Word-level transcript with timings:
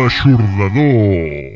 L'aixordador. 0.00 1.49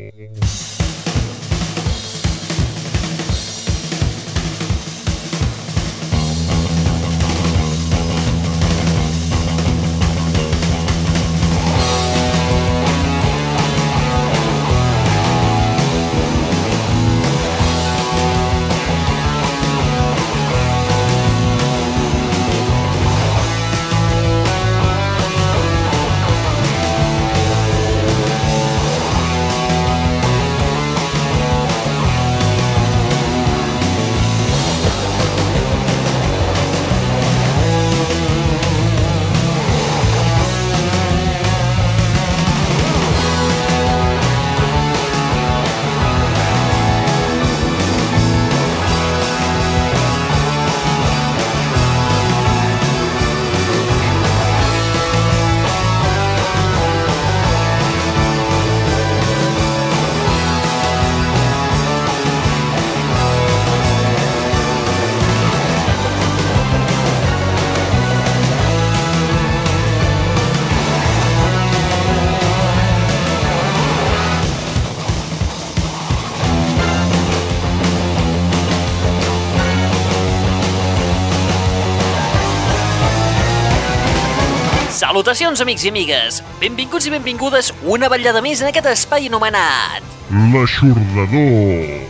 Amics 85.65 85.81
i 85.87 85.89
amigues! 85.89 86.43
Benvinguts 86.61 87.07
i 87.09 87.11
benvingudes 87.15 87.71
una 87.89 88.05
vetllada 88.11 88.43
més 88.45 88.61
en 88.61 88.69
aquest 88.69 88.85
espai 88.91 89.25
anomenat... 89.31 90.05
L'aixordador. 90.53 92.03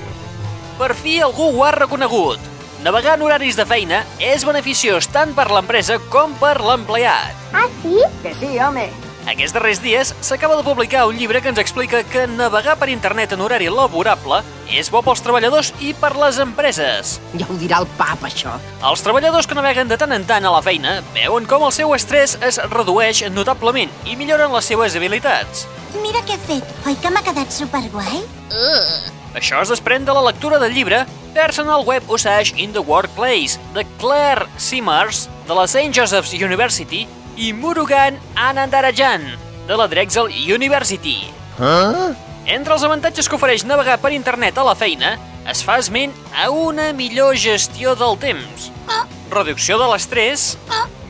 Per 0.75 0.91
fi 0.99 1.21
algú 1.23 1.47
ho 1.53 1.63
ha 1.63 1.71
reconegut. 1.77 2.51
Navegar 2.83 3.15
en 3.15 3.23
horaris 3.23 3.55
de 3.55 3.63
feina 3.69 4.03
és 4.19 4.43
beneficiós 4.47 5.07
tant 5.13 5.31
per 5.37 5.47
l'empresa 5.53 6.01
com 6.11 6.35
per 6.41 6.57
l'empleat. 6.59 7.47
Ah, 7.55 7.69
sí? 7.79 7.95
Que 8.25 8.35
sí, 8.41 8.57
home. 8.59 8.89
Aquests 9.25 9.55
darrers 9.55 9.79
dies 9.81 10.11
s'acaba 10.21 10.53
de 10.59 10.63
publicar 10.63 11.07
un 11.09 11.17
llibre 11.17 11.39
que 11.41 11.49
ens 11.49 11.57
explica 11.57 12.03
que 12.05 12.27
navegar 12.29 12.75
per 12.77 12.91
internet 12.93 13.31
en 13.33 13.41
horari 13.41 13.71
laborable 13.73 14.43
és 14.69 14.91
bo 14.93 15.01
pels 15.05 15.23
treballadors 15.25 15.71
i 15.81 15.95
per 15.97 16.11
les 16.19 16.37
empreses. 16.43 17.15
Ja 17.33 17.47
ho 17.49 17.57
dirà 17.57 17.79
el 17.81 17.89
pap, 17.97 18.21
això. 18.27 18.53
Els 18.85 19.01
treballadors 19.01 19.49
que 19.49 19.57
naveguen 19.57 19.89
de 19.89 19.97
tant 19.97 20.13
en 20.13 20.27
tant 20.29 20.45
a 20.45 20.53
la 20.53 20.61
feina 20.61 20.99
veuen 21.15 21.49
com 21.49 21.65
el 21.65 21.73
seu 21.73 21.95
estrès 21.97 22.37
es 22.45 22.61
redueix 22.69 23.23
notablement 23.33 23.89
i 24.05 24.15
milloren 24.19 24.53
les 24.53 24.69
seves 24.69 24.97
habilitats. 24.99 25.65
Mira 26.05 26.21
què 26.27 26.37
he 26.37 26.45
fet. 26.45 26.77
Oi 26.85 27.01
que 27.01 27.09
m'ha 27.09 27.25
quedat 27.25 27.49
superguai? 27.49 28.21
Això 29.35 29.65
es 29.65 29.73
desprèn 29.73 30.05
de 30.05 30.13
la 30.13 30.27
lectura 30.29 30.61
del 30.61 30.77
llibre 30.77 31.01
Personal 31.33 31.81
Web 31.83 32.13
Usage 32.13 32.53
in 32.61 32.77
the 32.77 32.85
Workplace 32.85 33.57
de 33.73 33.87
Claire 33.97 34.45
Simmers 34.61 35.25
de 35.49 35.57
la 35.57 35.65
St. 35.65 35.89
Joseph's 35.97 36.37
University 36.37 37.07
i 37.37 37.51
Murugan 37.53 38.17
Anandarajan 38.35 39.23
de 39.67 39.77
la 39.77 39.87
Drexel 39.87 40.29
University. 40.53 41.17
Entre 42.45 42.75
els 42.75 42.83
avantatges 42.85 43.27
que 43.27 43.37
ofereix 43.37 43.65
navegar 43.65 43.97
per 44.03 44.13
internet 44.15 44.57
a 44.57 44.65
la 44.67 44.75
feina 44.77 45.15
es 45.49 45.63
fa 45.65 45.77
esment 45.81 46.13
a 46.37 46.49
una 46.53 46.91
millor 46.93 47.35
gestió 47.35 47.95
del 47.97 48.17
temps, 48.21 48.69
reducció 49.33 49.79
de 49.81 49.89
l'estrès, 49.91 50.53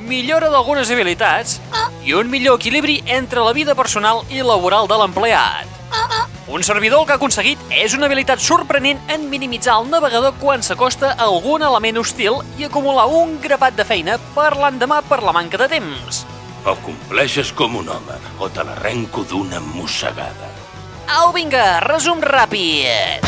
millora 0.05 0.49
d'algunes 0.53 0.91
habilitats 0.91 1.59
i 2.05 2.13
un 2.17 2.29
millor 2.31 2.59
equilibri 2.61 3.01
entre 3.05 3.43
la 3.45 3.53
vida 3.57 3.75
personal 3.75 4.23
i 4.29 4.43
laboral 4.45 4.87
de 4.87 4.99
l'empleat. 5.01 5.74
Un 6.47 6.63
servidor 6.63 7.01
el 7.01 7.07
que 7.07 7.13
ha 7.15 7.17
aconseguit 7.17 7.61
és 7.73 7.95
una 7.97 8.05
habilitat 8.05 8.39
sorprenent 8.39 8.99
en 9.11 9.25
minimitzar 9.31 9.79
el 9.81 9.89
navegador 9.89 10.35
quan 10.39 10.61
s'acosta 10.63 11.09
a 11.15 11.25
algun 11.25 11.65
element 11.65 11.97
hostil 11.99 12.37
i 12.59 12.67
acumular 12.67 13.07
un 13.09 13.39
grapat 13.41 13.75
de 13.75 13.85
feina 13.87 14.19
per 14.35 14.51
l'endemà 14.59 15.01
per 15.09 15.23
la 15.25 15.33
manca 15.35 15.57
de 15.57 15.67
temps. 15.73 16.21
O 16.65 16.75
compleixes 16.85 17.51
com 17.53 17.75
un 17.81 17.89
home, 17.89 18.19
o 18.39 18.49
te 18.49 18.63
l'arrenco 18.63 19.25
d'una 19.25 19.59
mossegada. 19.73 20.53
Au, 21.17 21.33
vinga, 21.33 21.81
resum 21.85 22.21
ràpid. 22.21 23.25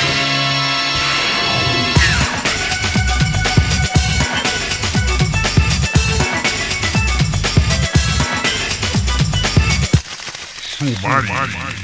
Sumari. 10.78 11.28
Falling 11.34 11.77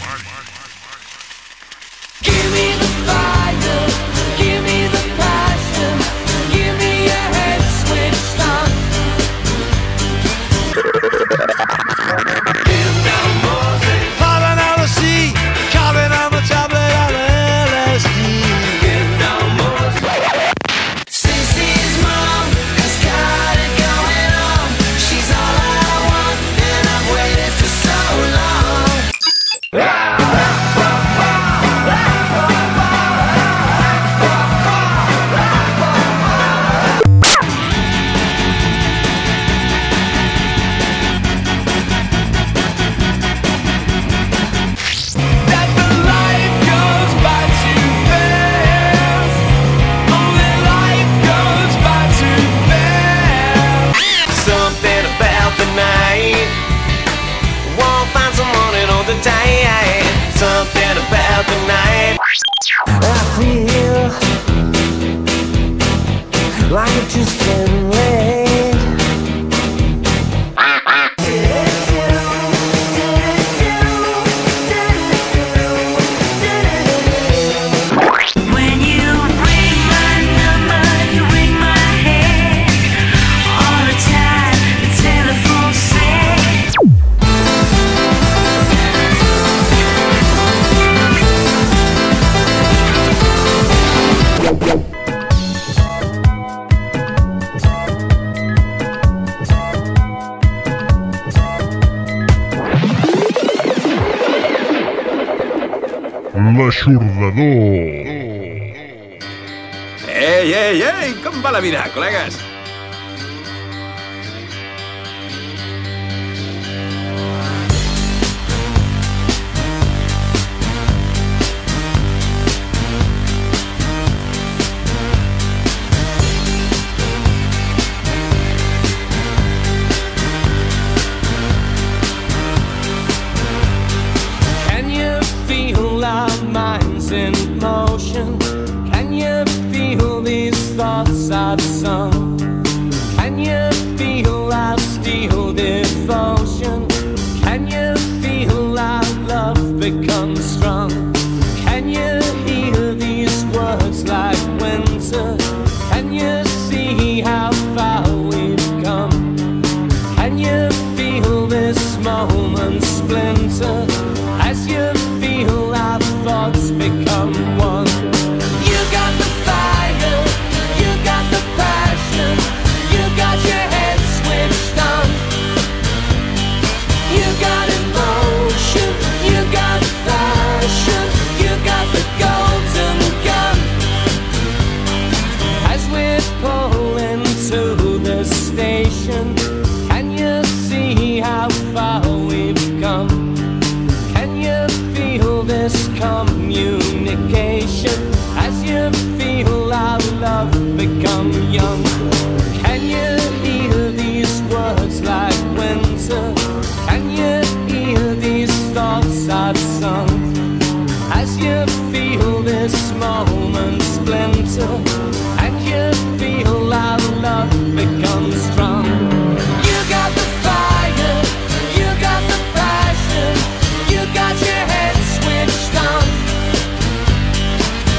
some 141.54 141.58
the 141.58 142.12
sun. 142.12 142.23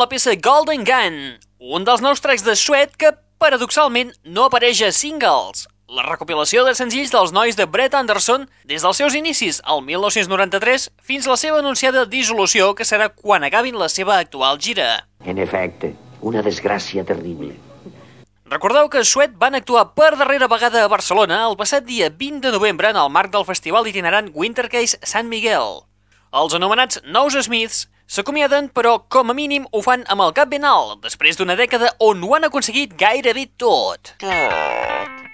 la 0.00 0.08
peça 0.08 0.32
Golden 0.32 0.80
Gun, 0.88 1.16
un 1.60 1.84
dels 1.84 2.00
nous 2.00 2.22
tracks 2.24 2.44
de 2.46 2.54
Suet 2.56 2.94
que, 2.96 3.10
paradoxalment, 3.42 4.14
no 4.24 4.46
apareix 4.48 4.80
a 4.86 4.88
singles. 4.96 5.66
La 5.92 6.06
recopilació 6.06 6.62
de 6.64 6.72
senzills 6.78 7.12
dels 7.12 7.34
nois 7.36 7.58
de 7.58 7.66
Brett 7.68 7.96
Anderson 7.98 8.46
des 8.64 8.80
dels 8.86 8.96
seus 8.96 9.16
inicis 9.18 9.58
al 9.68 9.82
1993 9.84 10.86
fins 11.04 11.26
a 11.26 11.34
la 11.34 11.36
seva 11.42 11.58
anunciada 11.60 12.06
dissolució 12.08 12.70
que 12.78 12.86
serà 12.88 13.10
quan 13.12 13.44
acabin 13.44 13.76
la 13.76 13.90
seva 13.92 14.16
actual 14.16 14.56
gira. 14.62 15.02
En 15.20 15.42
efecte, 15.42 15.92
una 16.22 16.40
desgràcia 16.46 17.04
terrible. 17.04 17.58
Recordeu 18.48 18.88
que 18.88 19.04
Suet 19.04 19.36
van 19.36 19.58
actuar 19.58 19.90
per 19.98 20.14
darrera 20.16 20.48
vegada 20.48 20.86
a 20.86 20.88
Barcelona 20.88 21.44
el 21.50 21.60
passat 21.60 21.84
dia 21.84 22.08
20 22.08 22.48
de 22.48 22.56
novembre 22.56 22.88
en 22.88 22.96
el 22.96 23.12
marc 23.12 23.36
del 23.36 23.44
festival 23.44 23.90
itinerant 23.90 24.32
Wintercase 24.32 24.96
Sant 25.04 25.28
Miguel. 25.28 25.82
Els 26.30 26.54
anomenats 26.54 27.02
Nous 27.04 27.34
Smiths 27.44 27.88
S'acomiaden, 28.10 28.72
però 28.74 28.96
com 29.14 29.30
a 29.30 29.34
mínim 29.38 29.68
ho 29.70 29.82
fan 29.86 30.02
amb 30.10 30.24
el 30.24 30.32
cap 30.34 30.50
ben 30.50 30.66
alt, 30.66 30.98
després 31.04 31.38
d'una 31.38 31.54
dècada 31.60 31.92
on 32.02 32.26
ho 32.26 32.34
han 32.34 32.48
aconseguit 32.48 32.98
gairebé 32.98 33.46
tot. 33.54 34.16
Tot. 34.18 35.29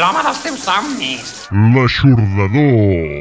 L'home 0.00 0.22
dels 0.24 0.40
teus 0.44 0.64
somnis. 0.64 1.34
L'aixordador. 1.74 3.19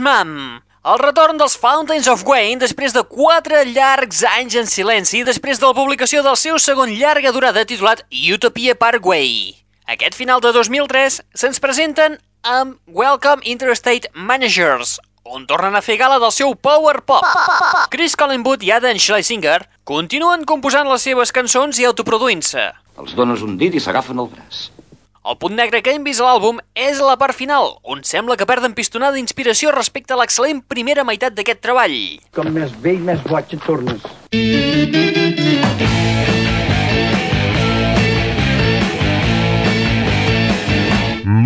Mom, 0.00 0.62
el 0.88 0.98
retorn 1.02 1.36
dels 1.36 1.58
Fountains 1.60 2.08
of 2.08 2.22
Wayne 2.24 2.62
després 2.62 2.94
de 2.94 3.02
quatre 3.04 3.64
llargs 3.68 4.22
anys 4.30 4.56
en 4.56 4.66
silenci 4.70 5.20
després 5.26 5.60
de 5.60 5.68
la 5.68 5.76
publicació 5.76 6.22
del 6.24 6.38
seu 6.40 6.56
segon 6.62 6.94
llarga 6.96 7.32
durada 7.34 7.66
titulat 7.68 8.04
Utopia 8.32 8.74
Parkway. 8.78 9.52
Aquest 9.90 10.16
final 10.16 10.40
de 10.40 10.54
2003 10.56 11.20
se'ns 11.34 11.60
presenten 11.60 12.16
amb 12.42 12.78
Welcome 12.86 13.44
Interstate 13.44 14.08
Managers, 14.14 14.96
on 15.22 15.46
tornen 15.46 15.76
a 15.76 15.82
fer 15.84 15.98
gala 16.00 16.18
del 16.22 16.32
seu 16.34 16.54
power 16.54 17.02
pop. 17.06 17.26
Chris 17.92 18.16
Collingwood 18.16 18.64
i 18.66 18.72
Adam 18.74 18.98
Schlesinger 18.98 19.60
continuen 19.84 20.46
composant 20.48 20.88
les 20.90 21.04
seves 21.04 21.34
cançons 21.34 21.78
i 21.78 21.86
autoproduint-se. 21.90 22.70
Els 22.98 23.18
dones 23.18 23.44
un 23.46 23.58
dit 23.60 23.74
i 23.74 23.82
s'agafen 23.82 24.18
el 24.18 24.30
braç. 24.32 24.70
El 25.22 25.36
punt 25.38 25.52
negre 25.54 25.78
que 25.86 25.92
hem 25.94 26.02
vist 26.02 26.18
a 26.18 26.24
l'àlbum 26.26 26.56
és 26.74 26.98
la 26.98 27.12
part 27.14 27.36
final, 27.38 27.76
on 27.86 28.00
sembla 28.02 28.34
que 28.34 28.46
perden 28.50 28.72
pistonada 28.74 29.14
d'inspiració 29.14 29.70
respecte 29.70 30.16
a 30.16 30.18
l'excel·lent 30.18 30.64
primera 30.66 31.04
meitat 31.06 31.36
d'aquest 31.36 31.60
treball. 31.62 31.94
Com 32.34 32.50
més 32.50 32.74
vell, 32.82 32.98
més 33.06 33.22
boig 33.30 33.54
et 33.54 33.62
tornes. 33.62 34.02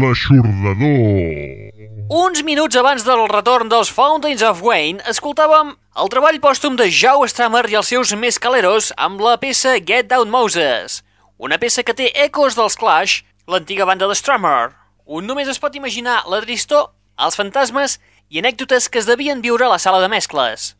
L'aixordador. 0.00 1.68
Uns 2.16 2.42
minuts 2.48 2.80
abans 2.80 3.04
del 3.04 3.26
retorn 3.28 3.68
dels 3.68 3.92
Fountains 3.92 4.40
of 4.40 4.64
Wayne, 4.64 5.04
escoltàvem 5.04 5.76
el 6.00 6.16
treball 6.16 6.40
pòstum 6.40 6.80
de 6.80 6.88
Joe 6.88 7.28
Strummer 7.28 7.66
i 7.68 7.76
els 7.76 7.92
seus 7.92 8.16
mescaleros 8.16 8.94
amb 8.96 9.20
la 9.20 9.36
peça 9.36 9.76
Get 9.84 10.08
Down 10.08 10.32
Moses, 10.32 11.02
una 11.36 11.60
peça 11.60 11.84
que 11.84 11.92
té 11.92 12.08
ecos 12.24 12.56
dels 12.56 12.80
Clash, 12.80 13.20
l'antiga 13.46 13.84
banda 13.86 14.08
de 14.10 14.14
Strummer. 14.18 14.74
Un 15.06 15.26
només 15.26 15.46
es 15.48 15.60
pot 15.62 15.74
imaginar 15.78 16.24
la 16.26 16.40
tristor, 16.42 16.88
els 17.14 17.38
fantasmes 17.38 18.00
i 18.28 18.40
anècdotes 18.40 18.88
que 18.90 18.98
es 18.98 19.06
devien 19.06 19.42
viure 19.42 19.66
a 19.66 19.70
la 19.70 19.78
sala 19.78 20.00
de 20.02 20.10
mescles. 20.10 20.74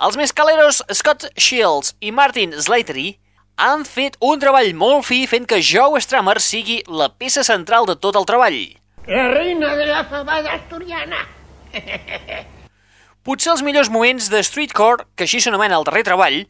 Els 0.00 0.16
mescaleros 0.16 0.82
Scott 0.92 1.26
Shields 1.36 1.92
i 2.00 2.12
Martin 2.12 2.54
Slatery 2.56 3.18
han 3.60 3.84
fet 3.88 4.16
un 4.24 4.40
treball 4.40 4.72
molt 4.76 5.04
fi 5.08 5.22
fent 5.28 5.44
que 5.48 5.60
Joe 5.60 6.00
Strummer 6.00 6.38
sigui 6.40 6.82
la 6.88 7.10
peça 7.12 7.44
central 7.44 7.88
de 7.88 7.96
tot 8.00 8.16
el 8.16 8.28
treball. 8.28 8.60
La 9.08 9.28
reina 9.32 9.74
de 9.76 9.86
la 9.88 10.04
fabada 10.08 10.56
asturiana. 10.56 11.20
Potser 13.26 13.52
els 13.52 13.64
millors 13.66 13.90
moments 13.92 14.30
de 14.32 14.40
streetcore, 14.44 15.04
que 15.16 15.26
així 15.28 15.40
s'anomena 15.42 15.76
el 15.76 15.84
darrer 15.84 16.04
treball, 16.08 16.44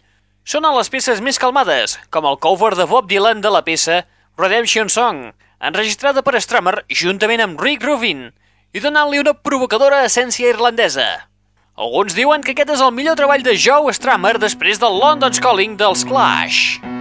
són 0.46 0.66
a 0.66 0.70
les 0.76 0.90
peces 0.92 1.18
més 1.18 1.40
calmades, 1.42 1.96
com 2.14 2.26
el 2.28 2.38
cover 2.38 2.76
de 2.78 2.86
Bob 2.86 3.10
Dylan 3.10 3.42
de 3.42 3.50
la 3.50 3.64
peça 3.66 4.04
Redemption 4.38 4.90
Song, 4.92 5.32
enregistrada 5.60 6.22
per 6.22 6.40
Strummer 6.40 6.82
juntament 6.90 7.42
amb 7.44 7.62
Rick 7.62 7.86
Rubin 7.86 8.28
i 8.76 8.82
donant-li 8.82 9.22
una 9.22 9.36
provocadora 9.36 10.04
essència 10.04 10.52
irlandesa. 10.52 11.06
Alguns 11.76 12.16
diuen 12.16 12.44
que 12.44 12.56
aquest 12.56 12.72
és 12.76 12.84
el 12.84 12.92
millor 12.96 13.16
treball 13.20 13.44
de 13.44 13.56
Joe 13.60 13.92
Strummer 13.96 14.36
després 14.40 14.80
del 14.80 15.00
London's 15.00 15.40
Calling 15.40 15.76
dels 15.80 16.04
Clash. 16.08 16.95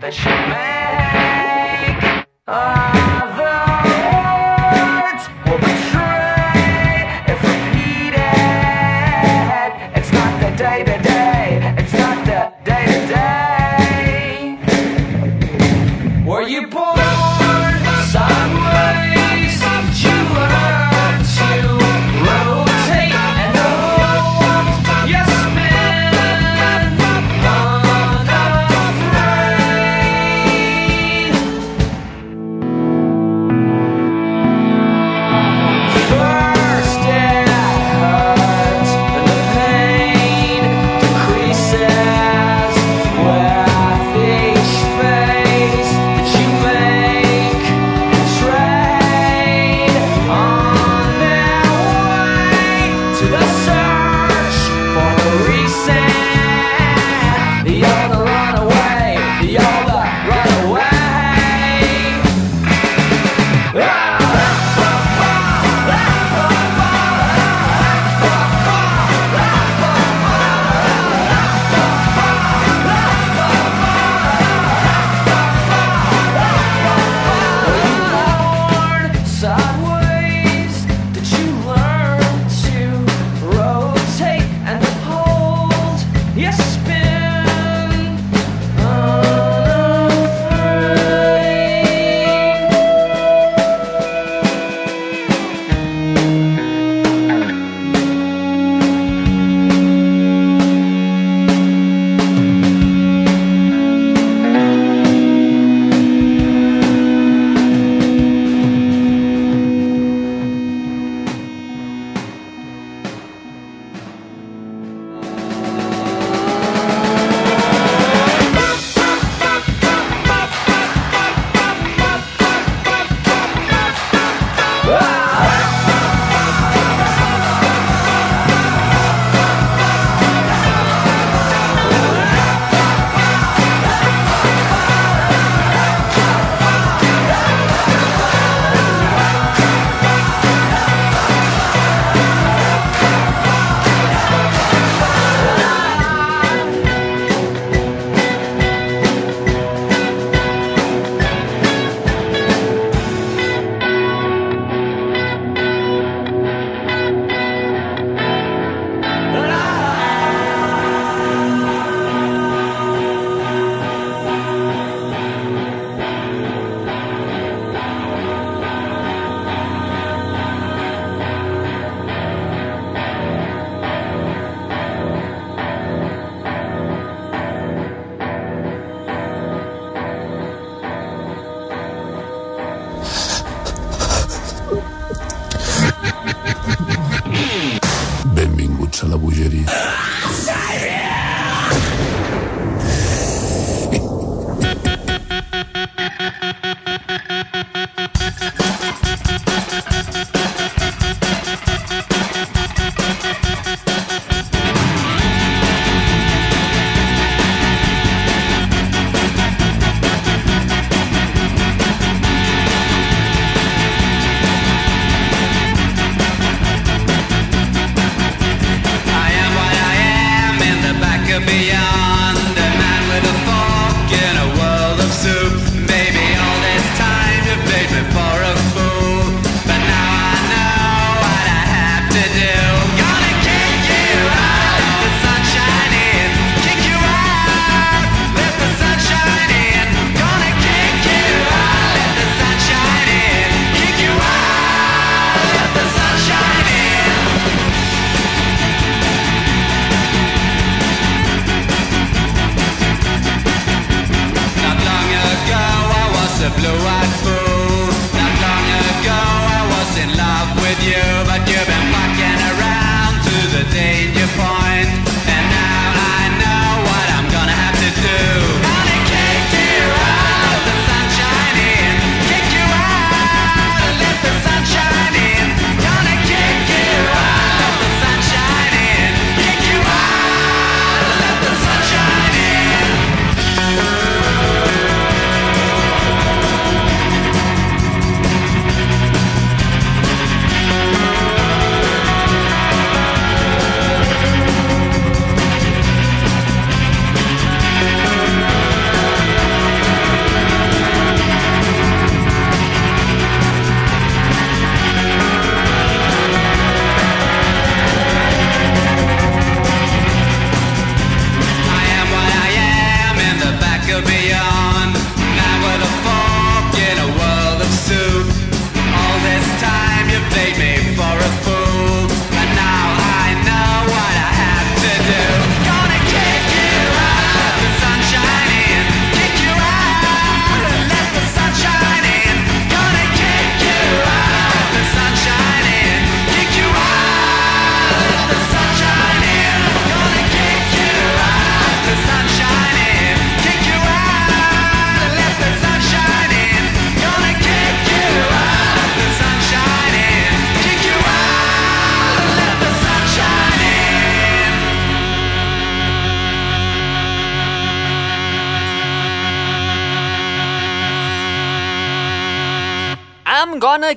that 0.00 0.16
you 0.24 0.30
make. 2.14 2.26
Oh. 2.48 2.75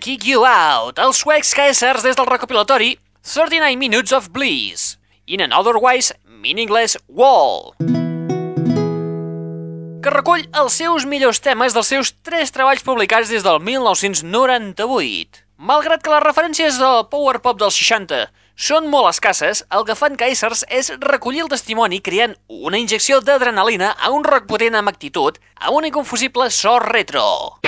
Kick 0.09 0.25
You 0.25 0.41
Out, 0.41 0.97
els 0.97 1.19
suecs 1.21 1.51
KSRs 1.53 2.01
des 2.01 2.15
del 2.17 2.25
recopilatori 2.25 2.95
39 3.29 3.77
Minutes 3.77 4.09
of 4.17 4.31
Bliss, 4.33 4.97
in 5.29 5.37
an 5.45 5.53
otherwise 5.53 6.15
meaningless 6.25 6.97
wall, 7.05 7.75
que 10.01 10.09
recull 10.09 10.47
els 10.63 10.79
seus 10.81 11.05
millors 11.05 11.43
temes 11.45 11.77
dels 11.77 11.93
seus 11.93 12.09
tres 12.25 12.49
treballs 12.49 12.81
publicats 12.81 13.29
des 13.29 13.45
del 13.45 13.61
1998. 13.61 15.45
Malgrat 15.61 16.01
que 16.01 16.15
les 16.15 16.25
referències 16.25 16.81
del 16.81 17.05
power 17.13 17.37
pop 17.45 17.61
dels 17.61 17.77
60 17.77 18.25
són 18.57 18.89
molt 18.89 19.11
escasses, 19.13 19.61
el 19.69 19.85
que 19.85 19.93
fan 19.93 20.17
Kaisers 20.17 20.65
és 20.73 20.89
recollir 21.05 21.45
el 21.45 21.53
testimoni 21.53 22.01
creant 22.01 22.33
una 22.49 22.81
injecció 22.81 23.21
d'adrenalina 23.21 23.93
a 23.93 24.09
un 24.09 24.25
rock 24.25 24.49
potent 24.49 24.73
amb 24.73 24.89
actitud, 24.89 25.37
a 25.53 25.69
un 25.69 25.85
inconfusible 25.85 26.49
so 26.49 26.79
retro. 26.81 27.59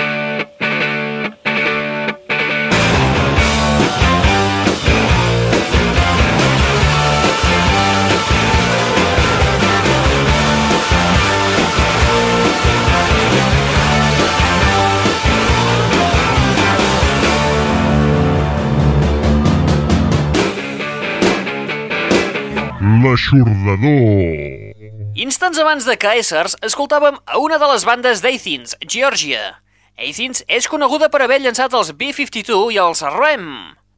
L'aixordador. 23.02 24.78
Instants 25.18 25.58
abans 25.58 25.84
de 25.88 25.94
Kaisers, 25.98 26.54
escoltàvem 26.62 27.16
a 27.26 27.38
una 27.42 27.58
de 27.58 27.68
les 27.72 27.84
bandes 27.88 28.20
d'Athens, 28.22 28.76
Georgia. 28.86 29.56
Athens 29.98 30.44
és 30.46 30.68
coneguda 30.70 31.08
per 31.10 31.22
haver 31.24 31.40
llançat 31.42 31.74
els 31.74 31.90
B-52 31.98 32.70
i 32.76 32.78
els 32.78 33.02
REM. 33.02 33.48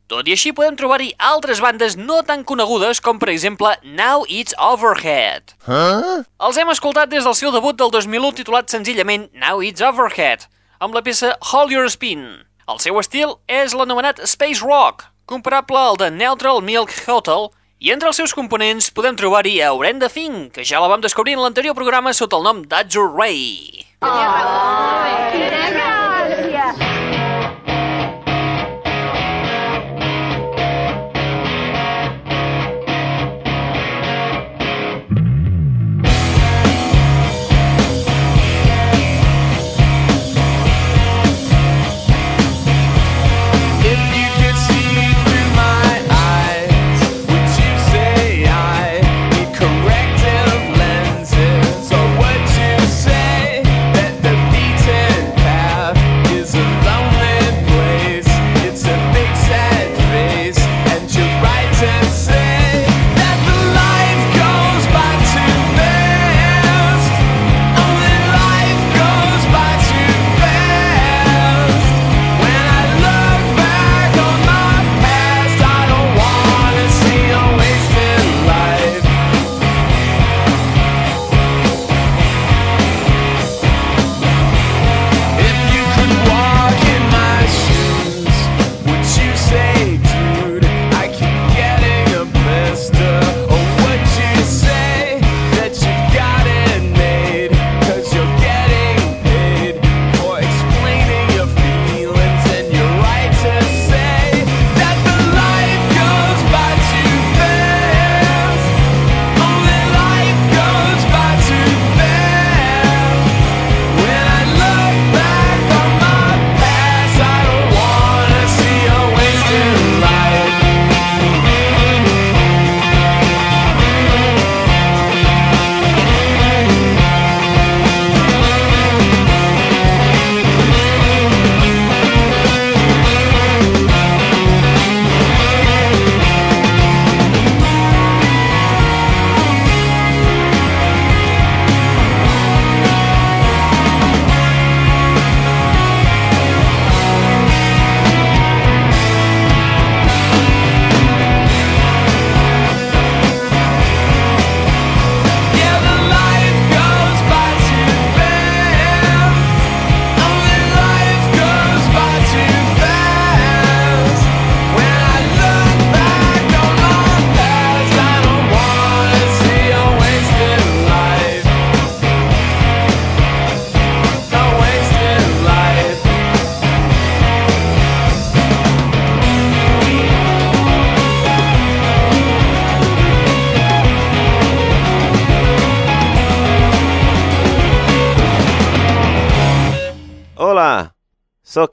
Tot 0.08 0.28
i 0.28 0.34
així 0.34 0.52
podem 0.56 0.76
trobar-hi 0.80 1.10
altres 1.20 1.60
bandes 1.64 1.98
no 2.00 2.22
tan 2.24 2.44
conegudes 2.48 3.02
com 3.04 3.20
per 3.20 3.28
exemple 3.32 3.74
Now 3.84 4.24
It's 4.28 4.56
Overhead. 4.56 5.52
Huh? 5.66 6.22
Els 6.40 6.60
hem 6.60 6.72
escoltat 6.72 7.12
des 7.12 7.24
del 7.28 7.36
seu 7.36 7.52
debut 7.52 7.76
del 7.76 7.92
2001 7.92 8.38
titulat 8.40 8.72
senzillament 8.72 9.26
Now 9.36 9.60
It's 9.64 9.84
Overhead, 9.84 10.46
amb 10.80 10.96
la 10.96 11.02
peça 11.04 11.34
Hold 11.50 11.76
Your 11.76 11.90
Spin. 11.92 12.24
El 12.68 12.80
seu 12.80 12.96
estil 13.02 13.36
és 13.48 13.76
l'anomenat 13.76 14.24
Space 14.28 14.64
Rock, 14.64 15.04
comparable 15.28 15.76
al 15.80 16.00
de 16.00 16.08
Neutral 16.14 16.64
Milk 16.64 16.92
Hotel, 17.04 17.50
i 17.84 17.90
entre 17.92 18.08
els 18.08 18.16
seus 18.16 18.32
components 18.32 18.86
podem 18.96 19.16
trobar-hi 19.20 19.58
a 19.60 19.74
Orenda 19.76 20.08
Thing, 20.08 20.48
que 20.54 20.64
ja 20.64 20.80
la 20.80 20.88
vam 20.88 21.04
descobrir 21.04 21.34
en 21.36 21.42
l'anterior 21.44 21.76
programa 21.76 22.14
sota 22.16 22.40
el 22.40 22.46
nom 22.48 22.62
d'Azur 22.64 23.10
Ray. 23.12 23.84
If 24.04 25.63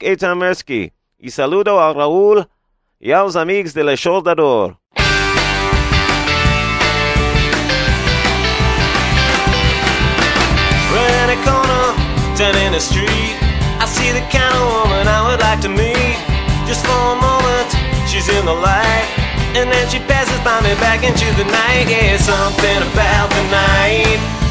sóc 0.02 0.08
Eitan 0.08 0.38
Mersky 0.38 0.92
i 1.18 1.30
saludo 1.30 1.78
al 1.78 1.94
Raül 1.94 2.44
i 3.00 3.12
als 3.12 3.36
amics 3.36 3.72
de 3.72 3.82
l'Aixordador. 3.82 4.76
Round 10.92 11.30
a 11.30 11.36
corner, 11.44 11.94
turning 12.36 12.72
the 12.72 12.80
street. 12.80 13.36
I 13.80 13.86
see 13.86 14.12
the 14.12 14.24
kind 14.30 14.54
of 14.54 14.62
woman 14.72 15.06
I 15.06 15.22
would 15.26 15.40
like 15.40 15.60
to 15.62 15.68
meet. 15.68 16.18
Just 16.66 16.84
for 16.86 17.12
a 17.12 17.16
moment, 17.16 17.70
she's 18.08 18.28
in 18.28 18.44
the 18.44 18.54
light. 18.54 19.06
And 19.54 19.70
then 19.70 19.88
she 19.88 19.98
passes 20.08 20.40
by 20.44 20.60
me 20.62 20.74
back 20.80 21.04
into 21.04 21.26
the 21.36 21.44
night. 21.44 21.86
Yeah, 21.88 22.16
something 22.18 22.82
about 22.92 23.30
the 23.30 23.44
night. 23.50 24.41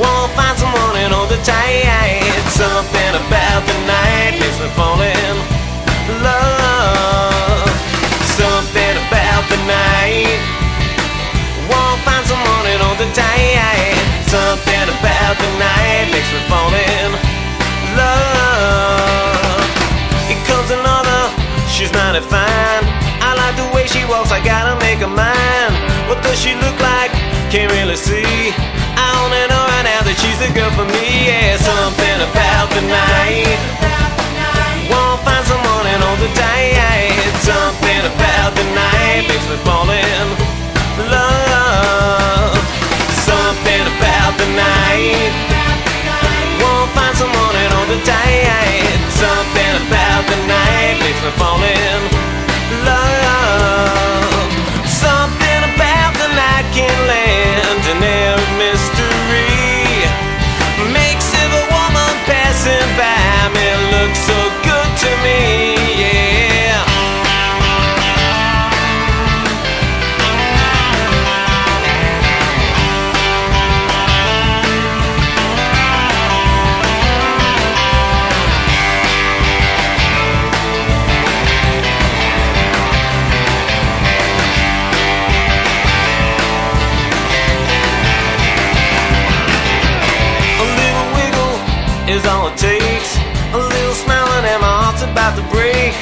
Won't 0.00 0.30
find 0.34 0.56
someone 0.58 0.96
and 0.96 1.12
hold 1.12 1.30
her 1.30 1.42
tight. 1.44 2.34
Something 2.50 3.12
about 3.14 3.62
the 3.66 3.76
night 3.86 4.38
makes 4.40 4.58
me 4.58 4.68
fall 4.78 5.00
in 5.00 5.34
love. 6.22 7.70
Something 8.34 8.94
about 9.06 9.44
the 9.50 9.58
night. 9.70 10.40
Won't 11.70 12.00
find 12.06 12.24
someone 12.26 12.66
and 12.66 12.80
hold 12.82 12.98
her 12.98 13.12
tight. 13.14 13.96
Something 14.26 14.86
about 14.98 15.34
the 15.38 15.50
night 15.62 16.10
makes 16.10 16.30
me 16.34 16.40
fall 16.50 16.72
in 16.74 17.08
love. 17.94 19.62
It 20.32 20.40
comes 20.46 20.70
along 20.70 21.04
she's 21.74 21.92
mighty 21.92 22.20
fine. 22.20 22.84
I 23.18 23.34
like 23.34 23.56
the 23.58 23.68
way 23.74 23.86
she 23.86 24.04
walks, 24.06 24.30
I 24.30 24.38
gotta 24.44 24.78
make 24.78 25.00
her 25.00 25.10
mine. 25.10 25.74
What 26.08 26.22
does 26.22 26.38
she 26.40 26.54
look 26.54 26.78
like? 26.78 27.10
Can't 27.50 27.70
really 27.72 27.96
see. 27.96 28.54
I 28.96 29.06
only 29.22 29.42
know 29.50 29.62
right 29.66 29.86
now 29.86 30.02
that 30.06 30.16
she's 30.18 30.38
the 30.38 30.50
girl 30.54 30.70
for 30.74 30.86
me. 30.86 31.28
Yeah, 31.28 31.56
something 31.58 32.18
about 32.30 32.68
the 32.70 32.82
night. 32.86 33.58
Won't 34.90 35.20
find 35.26 35.44
someone 35.46 35.86
in 35.90 35.98
all 36.02 36.18
the 36.22 36.30
day. 36.34 37.10
Something 37.42 38.02
about 38.08 38.54
the 38.54 38.66
night 38.74 39.26
makes 39.28 39.46
me 39.50 39.56
fall 39.66 39.88
in 39.90 40.26
love. 41.10 42.54
Something 43.26 43.84
about 43.98 44.32
the 44.38 44.48
night. 44.54 45.32
Won't 46.62 46.90
find 46.94 47.14
someone 47.16 47.56
in 47.58 47.70
all 47.74 47.88
the 47.90 48.00
day. 48.06 48.48
Something 49.10 49.72
about 49.88 50.22
the 50.30 50.38
night 50.46 50.96
makes 51.02 51.20
me 51.24 51.30
fall 51.40 51.60
in 51.62 51.98
love. 52.86 54.23
Is 92.14 92.24
all 92.26 92.46
it 92.46 92.56
takes. 92.56 93.18
A 93.50 93.58
little 93.58 93.96
smiling 93.98 94.46
and 94.46 94.60
my 94.62 94.70
heart's 94.70 95.02
about 95.02 95.34
to 95.34 95.42
break. 95.50 95.94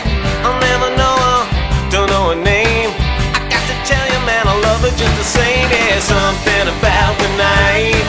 I'll 0.44 0.60
never 0.60 0.92
know 0.92 1.16
her, 1.24 1.40
don't 1.88 2.08
know 2.12 2.36
her 2.36 2.40
name. 2.40 2.92
I 3.32 3.40
got 3.48 3.64
to 3.64 3.76
tell 3.88 4.06
you, 4.12 4.20
man, 4.28 4.44
I 4.44 4.54
love 4.60 4.84
her 4.84 4.92
just 4.92 5.16
the 5.16 5.24
same. 5.24 5.68
Yeah, 5.72 5.96
something 6.04 6.68
about 6.68 7.16
the 7.16 7.30
night. 7.40 8.04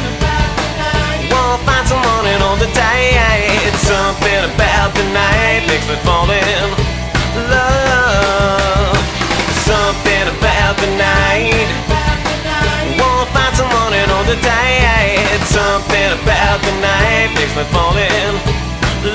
Won't 1.32 1.64
find 1.64 1.88
someone 1.88 2.28
in 2.28 2.40
all 2.44 2.60
the 2.60 2.72
day. 2.76 3.48
It's 3.72 3.84
something 3.88 4.42
about 4.52 4.92
the 5.00 5.06
night 5.16 5.64
makes 5.72 5.88
me 5.88 5.96
fall 6.04 6.28
in 6.28 6.68
love. 7.48 9.00
Something 9.64 10.28
about 10.28 10.76
the 10.76 10.92
night. 11.00 11.93
The 14.24 14.40
day. 14.40 15.28
Something 15.52 16.12
about 16.24 16.62
the 16.64 16.72
night 16.80 17.36
makes 17.36 17.54
me 17.58 17.64
fall 17.76 17.92
in 17.98 18.34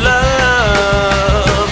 love. 0.05 1.69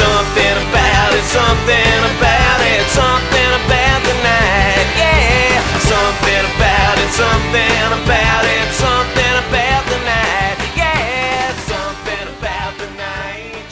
Something 0.00 0.56
about 0.64 1.12
it, 1.12 1.24
something 1.28 2.00
about 2.16 2.60
it, 2.64 2.88
something 2.88 3.50
about 3.60 4.00
the 4.08 4.16
night. 4.24 4.88
Yeah, 4.96 5.60
something 5.84 6.44
about 6.56 6.96
it, 6.98 7.12
something 7.12 7.92
about 7.92 8.44
it, 8.48 8.72
something 8.72 8.97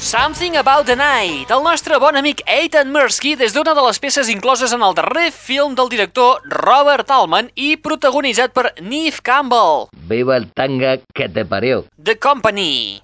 Something 0.07 0.55
About 0.55 0.87
the 0.87 0.95
Night, 0.95 1.51
el 1.51 1.65
nostre 1.65 1.97
bon 1.99 2.15
amic 2.15 2.45
Ethan 2.47 2.93
Mirsky 2.95 3.33
des 3.35 3.51
d'una 3.51 3.73
de 3.75 3.83
les 3.83 3.99
peces 3.99 4.29
incloses 4.31 4.71
en 4.71 4.85
el 4.87 4.95
darrer 4.95 5.33
film 5.35 5.75
del 5.75 5.89
director 5.91 6.45
Robert 6.47 7.11
Altman 7.11 7.49
i 7.59 7.73
protagonitzat 7.75 8.55
per 8.55 8.69
Neve 8.79 9.19
Campbell, 9.27 9.89
Viva 10.07 10.37
el 10.37 10.47
tanga 10.55 11.01
que 11.13 11.27
te 11.29 11.43
parió. 11.45 11.81
The 11.99 12.21
Company. 12.23 13.01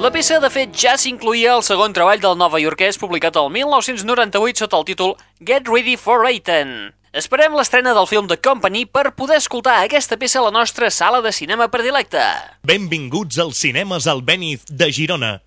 La 0.00 0.08
peça, 0.08 0.40
de 0.40 0.48
fet, 0.48 0.72
ja 0.72 0.96
s'incluïa 0.96 1.58
al 1.58 1.66
segon 1.66 1.92
treball 1.92 2.24
del 2.24 2.40
novaiorquès 2.40 2.96
publicat 2.96 3.36
el 3.36 3.52
1998 3.52 4.64
sota 4.64 4.80
el 4.80 4.88
títol 4.88 5.12
Get 5.44 5.68
Ready 5.68 5.98
for 6.00 6.24
Ethan. 6.24 6.94
Esperem 7.10 7.56
l'estrena 7.58 7.90
del 7.90 8.06
film 8.06 8.28
The 8.30 8.36
Company 8.38 8.84
per 8.86 9.10
poder 9.18 9.40
escoltar 9.40 9.80
aquesta 9.82 10.14
peça 10.14 10.38
a 10.38 10.44
la 10.44 10.52
nostra 10.54 10.92
sala 10.94 11.18
de 11.24 11.32
cinema 11.34 11.66
predilecta. 11.66 12.22
Benvinguts 12.62 13.40
als 13.42 13.58
cinemes 13.58 14.06
Albéniz 14.06 14.62
de 14.70 14.92
Girona. 14.94 15.40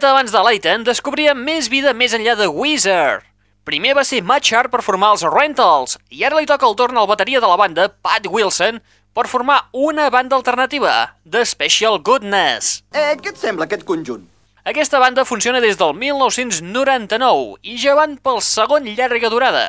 Estoneta 0.00 0.16
abans 0.16 0.32
de 0.32 0.40
l'Aitan 0.40 0.84
descobríem 0.86 1.36
més 1.44 1.66
vida 1.68 1.90
més 1.92 2.14
enllà 2.16 2.32
de 2.38 2.46
Wizard. 2.48 3.20
Primer 3.68 3.90
va 3.98 4.04
ser 4.08 4.22
Matt 4.24 4.48
Sharp 4.48 4.72
per 4.72 4.80
formar 4.80 5.10
els 5.12 5.26
Rentals, 5.28 5.98
i 6.08 6.24
ara 6.24 6.38
li 6.40 6.48
toca 6.48 6.64
el 6.64 6.76
torn 6.78 6.96
al 6.96 7.08
bateria 7.10 7.42
de 7.44 7.50
la 7.50 7.58
banda, 7.60 7.90
Pat 8.00 8.24
Wilson, 8.24 8.80
per 9.12 9.26
formar 9.28 9.58
una 9.76 10.08
banda 10.08 10.38
alternativa, 10.40 11.18
The 11.28 11.44
Special 11.44 12.00
Goodness. 12.00 12.80
Eh, 12.96 13.12
què 13.20 13.34
et 13.34 13.44
sembla 13.44 13.68
aquest 13.68 13.84
conjunt? 13.84 14.24
Aquesta 14.64 15.04
banda 15.04 15.28
funciona 15.28 15.60
des 15.60 15.76
del 15.76 15.92
1999 15.92 17.60
i 17.60 17.76
ja 17.84 17.98
van 18.00 18.16
pel 18.16 18.40
segon 18.40 18.88
llarga 18.88 19.28
durada, 19.28 19.66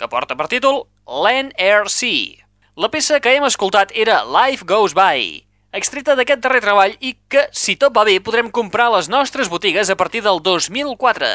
que 0.00 0.08
porta 0.08 0.32
per 0.32 0.48
títol 0.48 0.86
Land 1.04 1.52
Air 1.60 1.92
Sea. 1.92 2.40
La 2.80 2.88
peça 2.88 3.20
que 3.20 3.36
hem 3.36 3.44
escoltat 3.44 3.92
era 3.92 4.22
Life 4.24 4.64
Goes 4.64 4.96
By, 4.96 5.42
extreta 5.74 6.14
d'aquest 6.14 6.40
darrer 6.44 6.62
treball 6.62 6.94
i 7.02 7.16
que, 7.28 7.48
si 7.52 7.74
tot 7.74 7.94
va 7.96 8.04
bé, 8.06 8.20
podrem 8.22 8.50
comprar 8.54 8.86
a 8.88 8.96
les 8.96 9.10
nostres 9.10 9.50
botigues 9.50 9.90
a 9.90 9.96
partir 9.98 10.22
del 10.22 10.40
2004. 10.40 11.26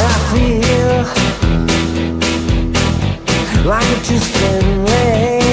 I 0.00 0.12
feel 0.30 1.02
like 3.66 3.84
I've 3.84 4.04
just 4.04 4.32
been 4.32 4.84
laid 4.86 5.50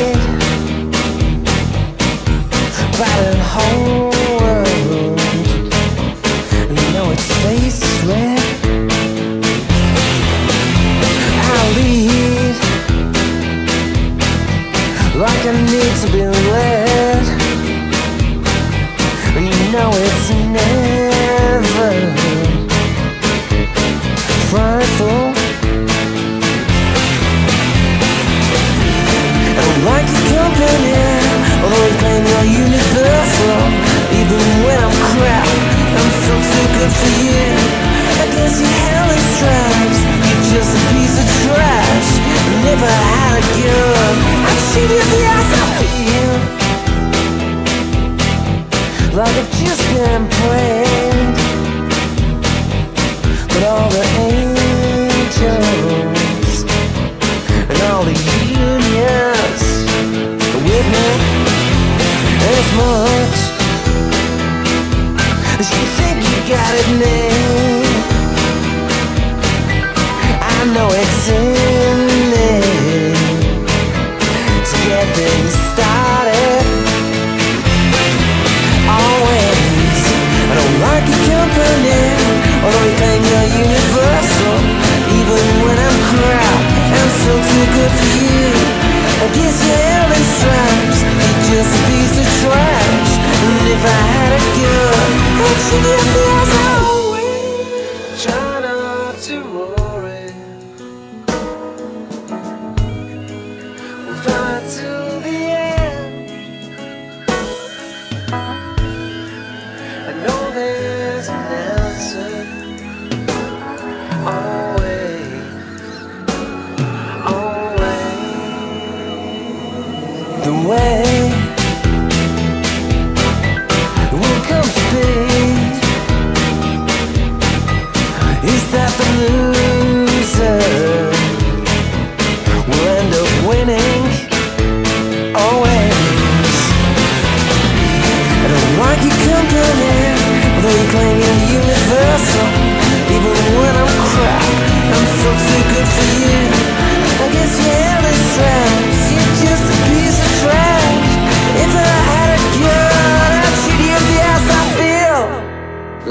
Like 49.17 49.33
I've 49.33 49.51
just 49.57 49.81
been 49.95 50.29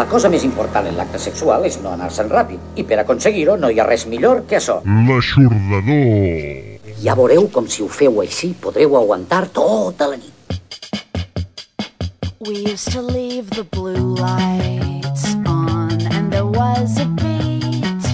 La 0.06 0.12
cosa 0.12 0.28
més 0.30 0.44
important 0.46 0.86
en 0.86 0.94
l'acte 0.94 1.18
sexual 1.18 1.64
és 1.66 1.80
no 1.82 1.90
anar-se'n 1.90 2.28
ràpid, 2.30 2.60
i 2.78 2.84
per 2.86 3.00
aconseguir-ho 3.02 3.56
no 3.58 3.72
hi 3.74 3.80
ha 3.82 3.86
res 3.88 4.04
millor 4.06 4.44
que 4.46 4.60
això. 4.60 4.76
L'aixordador. 5.08 6.92
Ja 7.02 7.16
veureu 7.18 7.48
com 7.56 7.66
si 7.66 7.82
ho 7.82 7.88
feu 7.90 8.20
així 8.22 8.52
podreu 8.62 8.94
aguantar 9.00 9.48
tota 9.56 10.06
la 10.12 10.20
nit. 10.20 10.30
We 12.38 12.54
used 12.70 12.92
to 12.92 13.02
leave 13.02 13.50
the 13.50 13.64
blue 13.64 14.14
lights 14.14 15.34
on, 15.44 15.98
and 16.14 16.30
there 16.30 16.46
was 16.46 17.02
a 17.02 17.08
beat. 17.18 18.06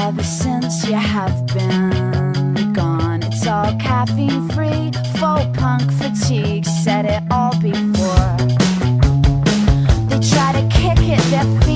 Ever 0.00 0.24
since 0.24 0.88
you 0.88 0.96
have 0.96 1.44
been 1.52 2.72
gone, 2.72 3.20
it's 3.22 3.46
all 3.46 3.76
caffeine 3.76 4.48
free. 4.56 4.92
Faux 5.20 5.44
punk 5.60 5.92
fatigue 6.00 6.64
said 6.64 7.04
it 7.04 7.22
all 7.30 7.52
before. 7.60 7.97
step 11.38 11.67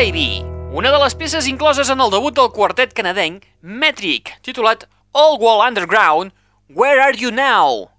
Baby, 0.00 0.42
una 0.72 0.90
de 0.90 0.98
les 0.98 1.14
peces 1.14 1.46
incloses 1.46 1.90
en 1.92 2.00
el 2.00 2.08
debut 2.08 2.32
del 2.32 2.48
quartet 2.56 2.94
canadenc 2.96 3.42
Metric, 3.60 4.30
titulat 4.40 4.86
All 5.12 5.36
Wall 5.36 5.60
Underground, 5.60 6.32
Where 6.72 7.02
Are 7.04 7.12
You 7.12 7.28
Now? 7.30 7.90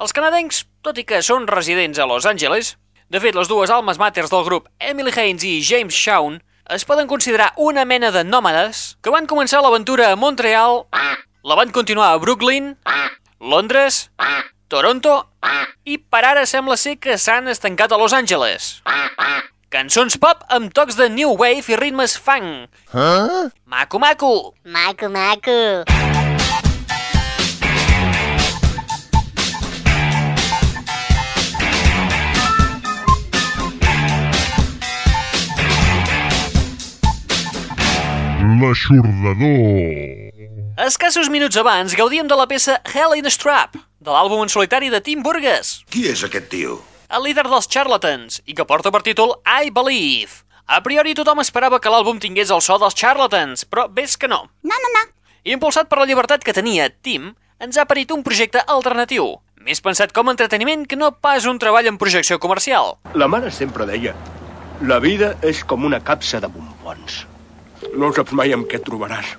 Els 0.00 0.14
canadencs, 0.16 0.62
tot 0.80 0.96
i 0.96 1.04
que 1.04 1.20
són 1.20 1.44
residents 1.50 2.00
a 2.00 2.06
Los 2.08 2.24
Angeles, 2.24 2.70
de 3.12 3.20
fet, 3.20 3.36
les 3.36 3.50
dues 3.52 3.68
almes 3.68 4.00
maters 4.00 4.32
del 4.32 4.46
grup, 4.48 4.70
Emily 4.80 5.12
Haynes 5.12 5.44
i 5.44 5.60
James 5.60 5.92
Shawn, 5.92 6.40
es 6.64 6.88
poden 6.88 7.10
considerar 7.12 7.52
una 7.60 7.84
mena 7.84 8.08
de 8.08 8.24
nòmades 8.24 8.96
que 9.04 9.12
van 9.12 9.28
començar 9.28 9.60
l'aventura 9.60 10.08
a 10.08 10.16
Montreal, 10.16 10.86
la 11.44 11.60
van 11.60 11.76
continuar 11.76 12.14
a 12.14 12.22
Brooklyn, 12.24 12.78
Londres, 13.36 14.06
Toronto 14.72 15.26
i 15.84 16.00
per 16.00 16.24
ara 16.24 16.48
sembla 16.48 16.80
ser 16.80 16.96
que 16.96 17.20
s'han 17.20 17.52
estancat 17.52 17.92
a 17.92 18.00
Los 18.00 18.16
Angeles. 18.16 18.78
Cançons 19.70 20.16
pop 20.18 20.40
amb 20.50 20.72
tocs 20.74 20.96
de 20.98 21.06
new 21.14 21.30
wave 21.38 21.70
i 21.70 21.76
ritmes 21.78 22.16
funk. 22.18 22.66
Huh? 22.90 23.52
Maco, 23.70 24.00
maco! 24.02 24.30
Maco, 24.66 25.06
maco. 25.14 25.58
L'aixordador. 38.58 40.34
Escassos 40.82 41.28
minuts 41.30 41.56
abans 41.56 41.94
gaudíem 41.94 42.26
de 42.26 42.34
la 42.34 42.46
peça 42.50 42.80
Hell 42.90 43.14
in 43.22 43.30
a 43.30 43.30
Strap, 43.30 43.78
de 44.02 44.10
l'àlbum 44.10 44.42
en 44.42 44.50
solitari 44.50 44.90
de 44.90 44.98
Tim 44.98 45.22
Burgess, 45.22 45.84
Qui 45.90 46.08
és 46.10 46.26
aquest 46.26 46.50
tio? 46.50 46.80
El 47.10 47.24
líder 47.26 47.46
dels 47.50 47.66
Charlatans, 47.66 48.40
i 48.46 48.54
que 48.54 48.66
porta 48.66 48.92
per 48.94 49.02
títol 49.02 49.34
I 49.44 49.70
Believe. 49.74 50.44
A 50.70 50.78
priori 50.84 51.16
tothom 51.18 51.42
esperava 51.42 51.80
que 51.82 51.90
l'àlbum 51.90 52.20
tingués 52.22 52.52
el 52.54 52.62
so 52.62 52.78
dels 52.78 52.94
Charlatans, 52.94 53.66
però 53.66 53.88
ves 53.90 54.16
que 54.16 54.30
no. 54.30 54.44
No, 54.62 54.76
no, 54.84 54.90
no. 54.96 55.04
Impulsat 55.50 55.90
per 55.90 55.98
la 55.98 56.06
llibertat 56.06 56.44
que 56.46 56.54
tenia 56.54 56.90
Tim, 57.02 57.32
ens 57.58 57.78
ha 57.78 57.86
parit 57.90 58.12
un 58.14 58.22
projecte 58.22 58.62
alternatiu, 58.62 59.32
més 59.66 59.82
pensat 59.82 60.14
com 60.14 60.28
a 60.28 60.36
entreteniment 60.36 60.86
que 60.86 60.98
no 61.00 61.10
pas 61.12 61.48
un 61.50 61.58
treball 61.58 61.90
en 61.90 61.98
projecció 61.98 62.38
comercial. 62.38 62.94
La 63.18 63.28
mare 63.28 63.50
sempre 63.50 63.88
deia 63.88 64.14
la 64.80 64.96
vida 65.02 65.34
és 65.44 65.58
com 65.68 65.82
una 65.84 65.98
capsa 66.00 66.38
de 66.40 66.48
bombons. 66.48 67.24
No 68.00 68.08
saps 68.16 68.32
mai 68.32 68.54
amb 68.56 68.64
què 68.70 68.78
et 68.78 68.86
trobaràs. 68.86 69.34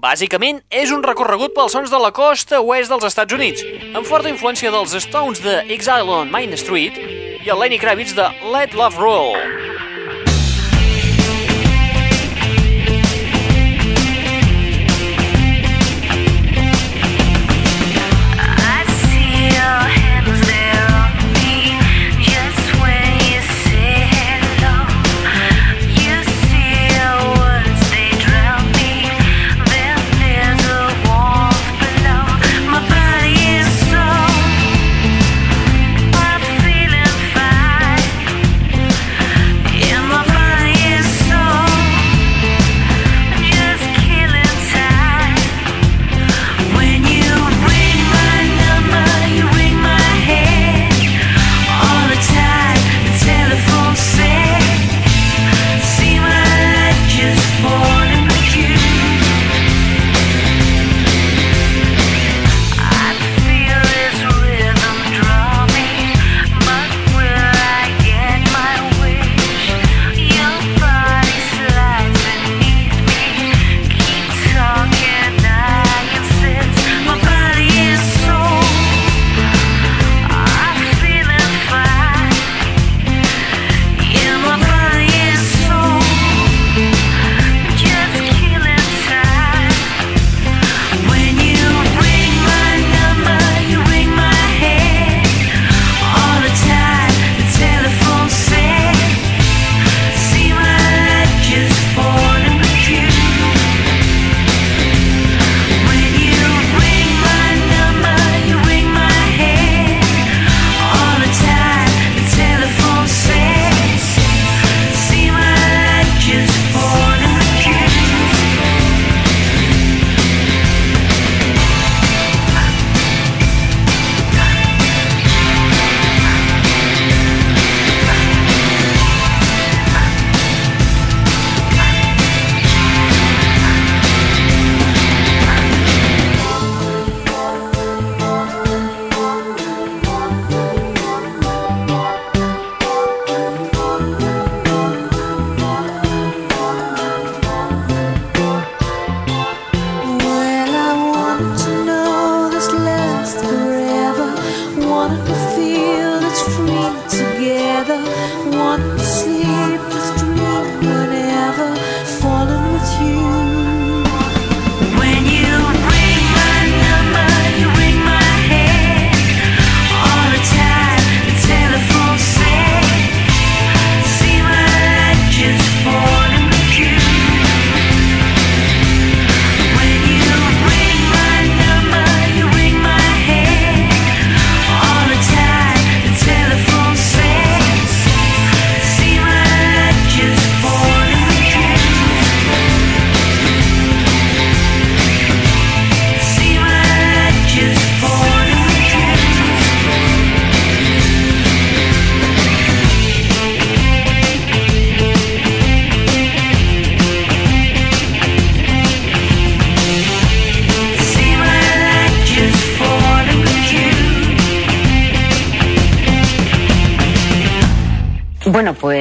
Bàsicament, 0.00 0.62
és 0.72 0.88
un 0.94 1.02
recorregut 1.04 1.52
pels 1.52 1.74
sons 1.76 1.90
de 1.92 1.98
la 2.00 2.08
costa 2.16 2.62
oest 2.64 2.88
dels 2.88 3.04
Estats 3.04 3.36
Units, 3.36 3.60
amb 3.92 4.08
forta 4.08 4.32
influència 4.32 4.72
dels 4.72 4.94
Stones 5.04 5.42
de 5.44 5.58
Exile 5.76 6.08
on 6.22 6.32
Main 6.32 6.56
Street 6.56 6.96
i 7.44 7.52
el 7.52 7.60
Lenny 7.60 7.76
Kravitz 7.82 8.16
de 8.16 8.30
Let 8.48 8.72
Love 8.72 8.96
Roll. 8.96 9.36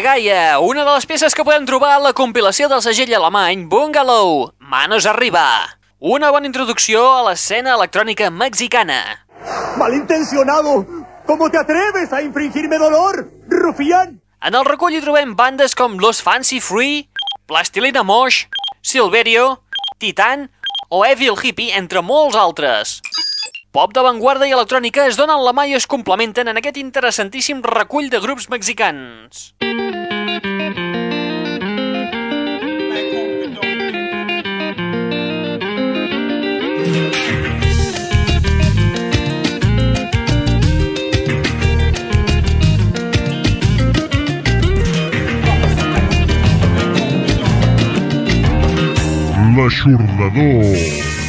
De 0.00 0.04
Gaia, 0.04 0.60
una 0.60 0.84
de 0.84 0.92
les 0.94 1.04
peces 1.04 1.34
que 1.36 1.44
podem 1.44 1.66
trobar 1.68 1.90
a 1.92 2.00
la 2.00 2.12
compilació 2.16 2.70
del 2.72 2.80
segell 2.80 3.10
alemany 3.18 3.66
Bungalow, 3.68 4.54
Manos 4.58 5.04
Arriba. 5.04 5.44
Una 6.00 6.30
bona 6.32 6.48
introducció 6.48 7.02
a 7.12 7.26
l'escena 7.26 7.74
electrònica 7.74 8.30
mexicana. 8.30 9.26
¡Malintencionado! 9.76 10.86
¿Cómo 11.26 11.50
te 11.50 11.58
atreves 11.58 12.14
a 12.14 12.22
infringirme 12.22 12.78
dolor, 12.78 13.28
rufián? 13.48 14.22
En 14.40 14.54
el 14.54 14.64
recull 14.64 14.96
hi 14.96 15.02
trobem 15.04 15.36
bandes 15.36 15.76
com 15.76 15.98
Los 16.00 16.22
Fancy 16.22 16.62
Free, 16.64 17.10
Plastilina 17.44 18.02
Mosh, 18.02 18.46
Silverio, 18.80 19.60
Titan 19.98 20.48
o 20.88 21.04
Evil 21.04 21.36
Hippie, 21.36 21.76
entre 21.76 22.00
molts 22.00 22.40
altres. 22.40 23.02
Pop 23.70 23.92
d'avantguarda 23.94 24.48
i 24.48 24.50
electrònica 24.50 25.04
es 25.06 25.14
donen 25.14 25.44
la 25.46 25.52
mà 25.54 25.62
i 25.70 25.76
es 25.78 25.84
complementen 25.86 26.50
en 26.50 26.58
aquest 26.58 26.80
interessantíssim 26.80 27.60
recull 27.62 28.10
de 28.10 28.18
grups 28.18 28.48
mexicans. 28.50 29.52
L'aixordador. 49.54 51.19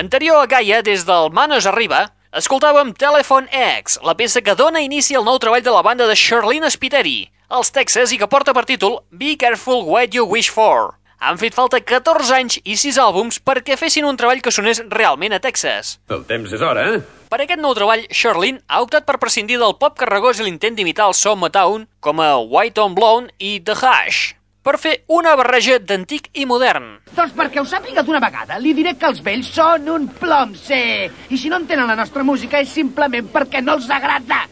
Anterior 0.00 0.40
a 0.40 0.46
Gaia, 0.46 0.80
des 0.80 1.02
del 1.04 1.28
Manos 1.28 1.66
Arriba, 1.68 2.06
escoltàvem 2.32 2.94
Telephone 2.96 3.50
X, 3.52 3.98
la 4.00 4.14
peça 4.16 4.40
que 4.40 4.54
dona 4.56 4.80
inici 4.80 5.12
al 5.18 5.26
nou 5.26 5.36
treball 5.36 5.60
de 5.60 5.74
la 5.74 5.82
banda 5.84 6.06
de 6.08 6.16
Charlene 6.16 6.70
Spiteri, 6.72 7.26
els 7.52 7.68
Texas, 7.68 8.14
i 8.14 8.16
que 8.16 8.30
porta 8.32 8.54
per 8.56 8.62
títol 8.64 9.02
Be 9.12 9.34
Careful 9.36 9.84
What 9.84 10.16
You 10.16 10.24
Wish 10.24 10.48
For. 10.56 10.94
Han 11.20 11.36
fet 11.36 11.52
falta 11.52 11.82
14 11.84 12.32
anys 12.32 12.56
i 12.64 12.78
6 12.80 12.96
àlbums 12.96 13.42
perquè 13.44 13.76
fessin 13.76 14.08
un 14.08 14.16
treball 14.16 14.40
que 14.40 14.54
sonés 14.56 14.80
realment 14.88 15.36
a 15.36 15.42
Texas. 15.44 15.98
El 16.08 16.24
temps 16.24 16.48
és 16.48 16.64
hora, 16.64 16.88
eh? 16.94 17.04
Per 17.28 17.42
aquest 17.44 17.60
nou 17.60 17.76
treball, 17.76 18.08
Charlene 18.08 18.64
ha 18.72 18.80
optat 18.80 19.04
per 19.04 19.20
prescindir 19.20 19.60
del 19.60 19.76
pop 19.76 20.00
carregós 20.00 20.40
i 20.40 20.48
l'intent 20.48 20.80
d'imitar 20.80 21.12
el 21.12 21.18
so 21.18 21.36
Motown, 21.36 21.90
com 22.00 22.24
a 22.24 22.38
White 22.40 22.80
on 22.80 22.96
Blonde 22.96 23.36
i 23.36 23.58
The 23.60 23.76
Hush, 23.76 24.30
per 24.62 24.76
fer 24.78 24.94
una 25.08 25.34
barreja 25.38 25.78
d'antic 25.78 26.30
i 26.34 26.46
modern. 26.48 27.00
Doncs 27.16 27.34
perquè 27.36 27.60
ho 27.62 27.66
sàpiga 27.68 28.04
d'una 28.04 28.20
vegada, 28.22 28.58
li 28.60 28.74
diré 28.76 28.94
que 28.98 29.08
els 29.08 29.22
vells 29.24 29.50
són 29.54 29.88
un 29.88 30.08
plom, 30.20 30.54
sí. 30.54 31.08
I 31.30 31.38
si 31.38 31.50
no 31.52 31.60
entenen 31.62 31.88
la 31.88 31.98
nostra 31.98 32.24
música 32.24 32.60
és 32.60 32.72
simplement 32.72 33.28
perquè 33.32 33.64
no 33.64 33.78
els 33.78 33.88
agrada. 33.90 34.44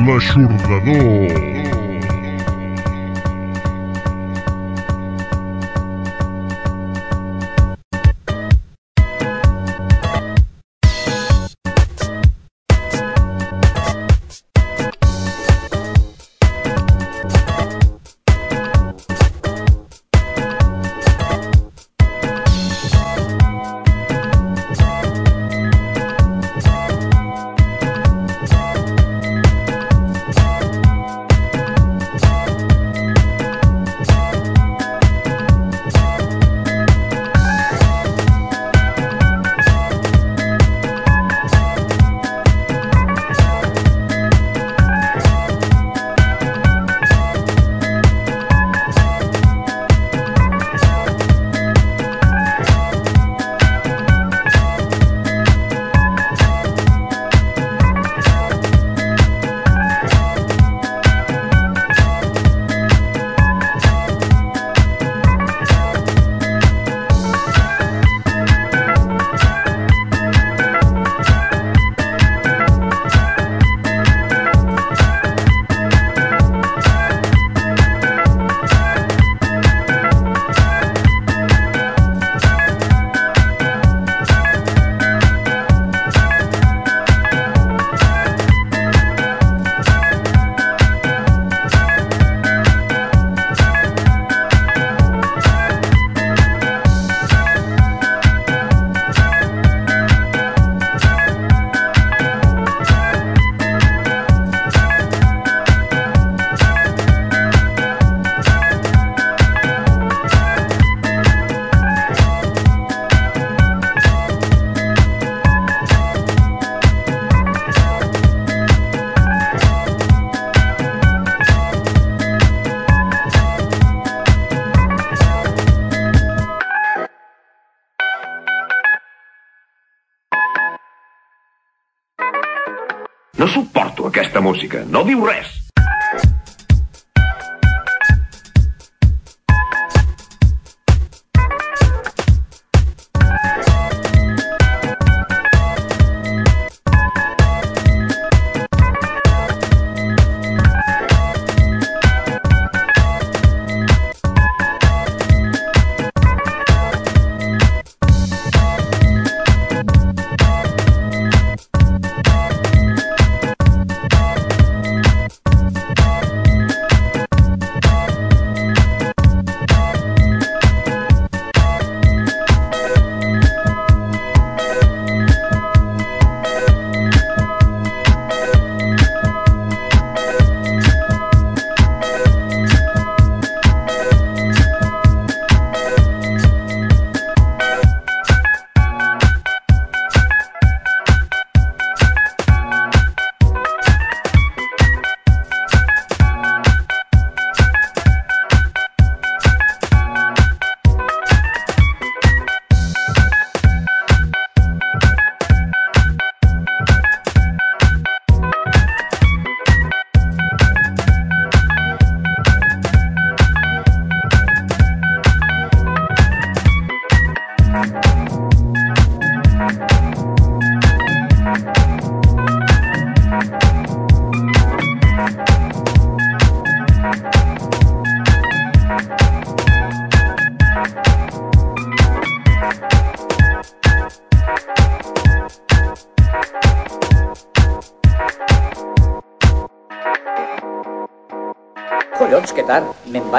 L'aixordador. 0.09 1.48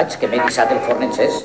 Vaig, 0.00 0.16
que 0.20 0.28
m'he 0.28 0.40
guisat 0.44 0.70
el 0.72 0.80
forn 0.86 1.04
encès. 1.08 1.44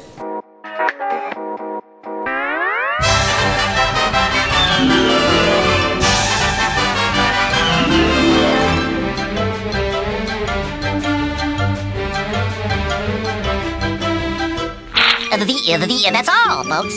The, 15.36 15.43
the, 15.78 15.88
the, 15.88 16.12
that's 16.14 16.30
all, 16.30 16.64
folks. 16.64 16.95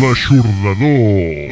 L'aixordador. 0.00 1.45